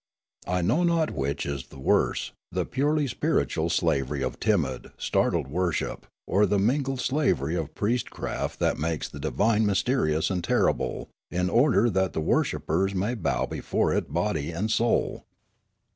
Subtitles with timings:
[0.47, 6.07] I know not which is the worse: the purely spiritual slaver}' of timid, startled worship,
[6.25, 11.87] or the mingled slavery of priestcraft that makes the divine mysterious and terrible in order
[11.87, 15.23] that the worshippers may bow before it body and soul.